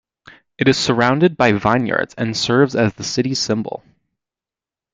It 0.57 0.67
is 0.67 0.77
surrounded 0.79 1.37
by 1.37 1.51
vineyards 1.51 2.15
and 2.17 2.35
serves 2.35 2.75
as 2.75 2.95
the 2.95 3.03
city's 3.03 3.37
symbol. 3.37 3.83